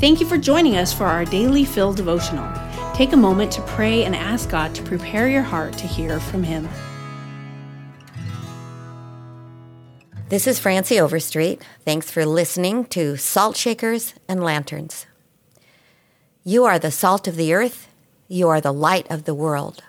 Thank 0.00 0.18
you 0.18 0.26
for 0.26 0.38
joining 0.38 0.78
us 0.78 0.94
for 0.94 1.04
our 1.04 1.26
daily 1.26 1.62
Fill 1.66 1.92
devotional. 1.92 2.50
Take 2.94 3.12
a 3.12 3.18
moment 3.18 3.52
to 3.52 3.60
pray 3.62 4.04
and 4.04 4.16
ask 4.16 4.48
God 4.48 4.74
to 4.74 4.82
prepare 4.82 5.28
your 5.28 5.42
heart 5.42 5.74
to 5.74 5.86
hear 5.86 6.18
from 6.18 6.42
Him. 6.42 6.66
This 10.30 10.46
is 10.46 10.58
Francie 10.58 10.98
Overstreet. 10.98 11.62
Thanks 11.84 12.10
for 12.10 12.24
listening 12.24 12.86
to 12.86 13.18
Salt 13.18 13.58
Shakers 13.58 14.14
and 14.26 14.42
Lanterns. 14.42 15.04
You 16.44 16.64
are 16.64 16.78
the 16.78 16.90
salt 16.90 17.28
of 17.28 17.36
the 17.36 17.52
earth. 17.52 17.86
You 18.26 18.48
are 18.48 18.62
the 18.62 18.72
light 18.72 19.06
of 19.10 19.24
the 19.24 19.34
world. 19.34 19.82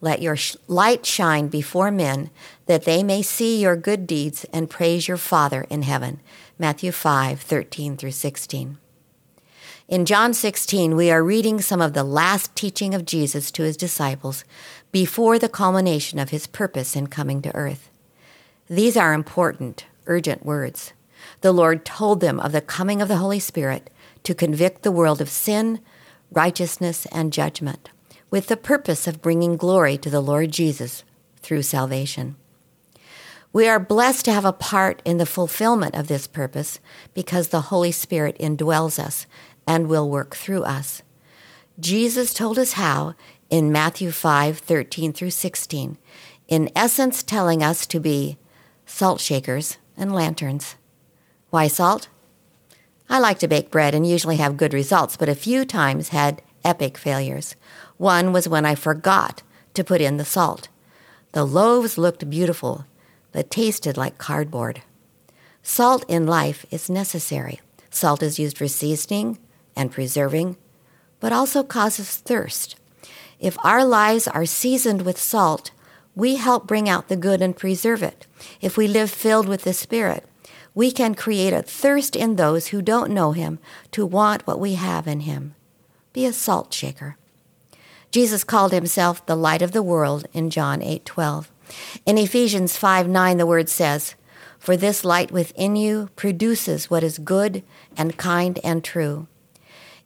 Let 0.00 0.22
your 0.22 0.36
sh- 0.36 0.56
light 0.66 1.04
shine 1.04 1.48
before 1.48 1.90
men, 1.90 2.30
that 2.64 2.86
they 2.86 3.02
may 3.02 3.20
see 3.20 3.60
your 3.60 3.76
good 3.76 4.06
deeds 4.06 4.46
and 4.50 4.70
praise 4.70 5.08
your 5.08 5.18
Father 5.18 5.66
in 5.68 5.82
heaven. 5.82 6.20
Matthew 6.58 6.90
5 6.90 7.42
13 7.42 7.98
through 7.98 8.12
16. 8.12 8.78
In 9.88 10.04
John 10.04 10.34
16, 10.34 10.96
we 10.96 11.10
are 11.10 11.24
reading 11.24 11.62
some 11.62 11.80
of 11.80 11.94
the 11.94 12.04
last 12.04 12.54
teaching 12.54 12.94
of 12.94 13.06
Jesus 13.06 13.50
to 13.52 13.62
his 13.62 13.74
disciples 13.74 14.44
before 14.92 15.38
the 15.38 15.48
culmination 15.48 16.18
of 16.18 16.28
his 16.28 16.46
purpose 16.46 16.94
in 16.94 17.06
coming 17.06 17.40
to 17.40 17.56
earth. 17.56 17.88
These 18.68 18.98
are 18.98 19.14
important, 19.14 19.86
urgent 20.04 20.44
words. 20.44 20.92
The 21.40 21.52
Lord 21.52 21.86
told 21.86 22.20
them 22.20 22.38
of 22.38 22.52
the 22.52 22.60
coming 22.60 23.00
of 23.00 23.08
the 23.08 23.16
Holy 23.16 23.38
Spirit 23.38 23.88
to 24.24 24.34
convict 24.34 24.82
the 24.82 24.92
world 24.92 25.22
of 25.22 25.30
sin, 25.30 25.80
righteousness, 26.30 27.06
and 27.10 27.32
judgment 27.32 27.88
with 28.30 28.48
the 28.48 28.58
purpose 28.58 29.06
of 29.06 29.22
bringing 29.22 29.56
glory 29.56 29.96
to 29.96 30.10
the 30.10 30.20
Lord 30.20 30.52
Jesus 30.52 31.02
through 31.40 31.62
salvation. 31.62 32.36
We 33.50 33.66
are 33.66 33.80
blessed 33.80 34.26
to 34.26 34.32
have 34.32 34.44
a 34.44 34.52
part 34.52 35.00
in 35.06 35.16
the 35.16 35.24
fulfillment 35.24 35.94
of 35.94 36.08
this 36.08 36.26
purpose 36.26 36.80
because 37.14 37.48
the 37.48 37.62
Holy 37.62 37.90
Spirit 37.90 38.36
indwells 38.38 38.98
us 38.98 39.26
and 39.68 39.86
will 39.86 40.08
work 40.08 40.34
through 40.34 40.62
us. 40.62 41.02
Jesus 41.78 42.32
told 42.32 42.58
us 42.58 42.72
how 42.72 43.14
in 43.50 43.70
Matthew 43.70 44.10
5 44.10 44.58
13 44.58 45.12
through 45.12 45.30
16, 45.30 45.98
in 46.48 46.70
essence, 46.74 47.22
telling 47.22 47.62
us 47.62 47.86
to 47.86 48.00
be 48.00 48.38
salt 48.86 49.20
shakers 49.20 49.76
and 49.94 50.12
lanterns. 50.14 50.76
Why 51.50 51.68
salt? 51.68 52.08
I 53.10 53.18
like 53.18 53.38
to 53.40 53.48
bake 53.48 53.70
bread 53.70 53.94
and 53.94 54.06
usually 54.06 54.36
have 54.36 54.56
good 54.56 54.72
results, 54.72 55.16
but 55.18 55.28
a 55.28 55.34
few 55.34 55.66
times 55.66 56.08
had 56.08 56.42
epic 56.64 56.96
failures. 56.96 57.54
One 57.98 58.32
was 58.32 58.48
when 58.48 58.64
I 58.64 58.74
forgot 58.74 59.42
to 59.74 59.84
put 59.84 60.00
in 60.00 60.16
the 60.16 60.24
salt. 60.24 60.68
The 61.32 61.44
loaves 61.44 61.98
looked 61.98 62.28
beautiful, 62.30 62.86
but 63.32 63.50
tasted 63.50 63.98
like 63.98 64.16
cardboard. 64.16 64.80
Salt 65.62 66.04
in 66.08 66.26
life 66.26 66.64
is 66.70 66.88
necessary. 66.88 67.60
Salt 67.90 68.22
is 68.22 68.38
used 68.38 68.56
for 68.56 68.68
seasoning 68.68 69.38
and 69.78 69.90
preserving, 69.90 70.58
but 71.20 71.32
also 71.32 71.62
causes 71.62 72.16
thirst. 72.16 72.76
If 73.40 73.56
our 73.64 73.84
lives 73.84 74.28
are 74.28 74.44
seasoned 74.44 75.02
with 75.02 75.18
salt, 75.18 75.70
we 76.14 76.36
help 76.36 76.66
bring 76.66 76.88
out 76.88 77.08
the 77.08 77.16
good 77.16 77.40
and 77.40 77.56
preserve 77.56 78.02
it. 78.02 78.26
If 78.60 78.76
we 78.76 78.88
live 78.88 79.10
filled 79.10 79.48
with 79.48 79.62
the 79.62 79.72
Spirit, 79.72 80.24
we 80.74 80.90
can 80.90 81.14
create 81.14 81.52
a 81.52 81.62
thirst 81.62 82.16
in 82.16 82.36
those 82.36 82.68
who 82.68 82.82
don't 82.82 83.12
know 83.12 83.32
Him 83.32 83.58
to 83.92 84.04
want 84.04 84.46
what 84.46 84.60
we 84.60 84.74
have 84.74 85.06
in 85.06 85.20
Him. 85.20 85.54
Be 86.12 86.26
a 86.26 86.32
salt 86.32 86.74
shaker. 86.74 87.16
Jesus 88.10 88.42
called 88.42 88.72
himself 88.72 89.24
the 89.26 89.36
light 89.36 89.60
of 89.60 89.72
the 89.72 89.82
world 89.82 90.26
in 90.32 90.50
John 90.50 90.80
8:12. 90.80 91.50
In 92.06 92.16
Ephesians 92.16 92.76
5:9 92.76 93.36
the 93.36 93.46
word 93.46 93.68
says, 93.68 94.14
"For 94.58 94.76
this 94.76 95.04
light 95.04 95.30
within 95.30 95.76
you 95.76 96.08
produces 96.16 96.88
what 96.88 97.04
is 97.04 97.18
good 97.18 97.62
and 97.96 98.16
kind 98.16 98.58
and 98.64 98.82
true." 98.82 99.26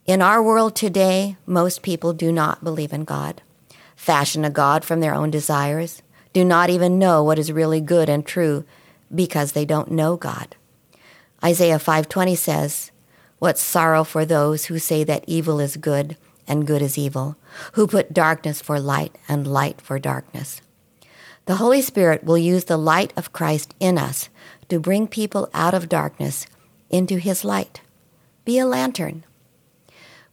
In 0.04 0.20
our 0.20 0.42
world 0.42 0.74
today, 0.74 1.36
most 1.46 1.82
people 1.82 2.12
do 2.12 2.32
not 2.32 2.64
believe 2.64 2.92
in 2.92 3.04
God, 3.04 3.40
fashion 3.94 4.44
a 4.44 4.50
God 4.50 4.84
from 4.84 4.98
their 4.98 5.14
own 5.14 5.30
desires, 5.30 6.02
do 6.32 6.44
not 6.44 6.70
even 6.70 6.98
know 6.98 7.22
what 7.22 7.38
is 7.38 7.52
really 7.52 7.80
good 7.80 8.08
and 8.08 8.26
true 8.26 8.64
because 9.14 9.52
they 9.52 9.64
don't 9.64 9.92
know 9.92 10.16
God. 10.16 10.56
Isaiah 11.44 11.78
5:20 11.78 12.34
says, 12.34 12.90
"What 13.38 13.58
sorrow 13.58 14.02
for 14.02 14.24
those 14.24 14.64
who 14.64 14.80
say 14.80 15.04
that 15.04 15.22
evil 15.28 15.60
is 15.60 15.76
good 15.76 16.16
and 16.48 16.66
good 16.66 16.82
is 16.82 16.98
evil, 16.98 17.36
who 17.74 17.86
put 17.86 18.12
darkness 18.12 18.60
for 18.60 18.80
light 18.80 19.14
and 19.28 19.46
light 19.46 19.80
for 19.80 20.00
darkness. 20.00 20.62
The 21.46 21.56
Holy 21.56 21.80
Spirit 21.80 22.24
will 22.24 22.38
use 22.38 22.64
the 22.64 22.76
light 22.76 23.12
of 23.16 23.32
Christ 23.32 23.72
in 23.78 23.98
us 23.98 24.28
to 24.68 24.80
bring 24.80 25.06
people 25.06 25.48
out 25.54 25.74
of 25.74 25.88
darkness 25.88 26.46
into 26.90 27.18
His 27.18 27.44
light. 27.44 27.80
Be 28.44 28.58
a 28.58 28.66
lantern. 28.66 29.22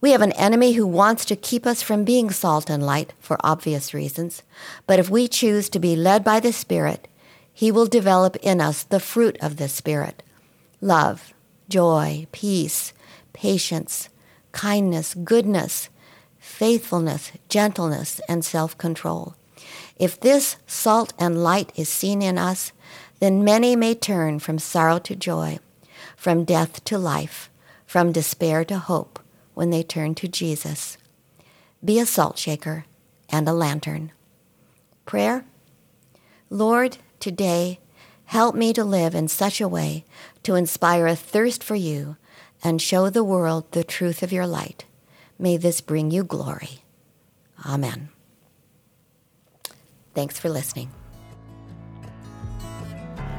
We 0.01 0.11
have 0.11 0.21
an 0.21 0.31
enemy 0.33 0.73
who 0.73 0.87
wants 0.87 1.25
to 1.25 1.35
keep 1.35 1.65
us 1.65 1.81
from 1.81 2.05
being 2.05 2.31
salt 2.31 2.69
and 2.69 2.85
light 2.85 3.11
for 3.19 3.37
obvious 3.43 3.93
reasons, 3.93 4.43
but 4.87 4.97
if 4.97 5.09
we 5.09 5.27
choose 5.27 5.67
to 5.69 5.79
be 5.79 5.97
led 5.97 6.23
by 6.23 6.39
the 6.39 6.53
Spirit, 6.53 7.09
He 7.53 7.69
will 7.69 7.85
develop 7.85 8.37
in 8.37 8.61
us 8.61 8.83
the 8.83 9.01
fruit 9.01 9.37
of 9.41 9.57
the 9.57 9.67
Spirit 9.67 10.23
love, 10.79 11.33
joy, 11.67 12.27
peace, 12.31 12.93
patience, 13.33 14.07
kindness, 14.53 15.15
goodness, 15.15 15.89
faithfulness, 16.39 17.33
gentleness, 17.49 18.21
and 18.29 18.45
self 18.45 18.77
control. 18.77 19.35
If 19.97 20.17
this 20.17 20.55
salt 20.65 21.11
and 21.19 21.43
light 21.43 21.73
is 21.75 21.89
seen 21.89 22.21
in 22.21 22.37
us, 22.37 22.71
then 23.19 23.43
many 23.43 23.75
may 23.75 23.95
turn 23.95 24.39
from 24.39 24.59
sorrow 24.59 24.99
to 24.99 25.13
joy, 25.13 25.59
from 26.15 26.45
death 26.45 26.85
to 26.85 26.97
life, 26.97 27.49
from 27.85 28.13
despair 28.13 28.63
to 28.63 28.79
hope 28.79 29.19
when 29.59 29.71
they 29.71 29.83
turn 29.83 30.15
to 30.15 30.25
Jesus. 30.25 30.97
Be 31.83 31.99
a 31.99 32.05
salt 32.05 32.37
shaker 32.37 32.85
and 33.29 33.45
a 33.45 33.51
lantern. 33.51 34.13
Prayer 35.05 35.43
Lord, 36.49 36.97
today, 37.19 37.81
help 38.23 38.55
me 38.55 38.71
to 38.71 38.85
live 38.85 39.13
in 39.13 39.27
such 39.27 39.59
a 39.59 39.67
way 39.67 40.05
to 40.43 40.55
inspire 40.55 41.07
a 41.07 41.15
thirst 41.15 41.61
for 41.61 41.75
you 41.75 42.15
and 42.63 42.81
show 42.81 43.09
the 43.09 43.21
world 43.21 43.69
the 43.73 43.83
truth 43.83 44.23
of 44.23 44.31
your 44.31 44.47
light. 44.47 44.85
May 45.37 45.57
this 45.57 45.81
bring 45.81 46.09
you 46.09 46.23
glory. 46.23 46.85
Amen. 47.65 48.11
Thanks 50.15 50.39
for 50.39 50.47
listening. 50.47 50.98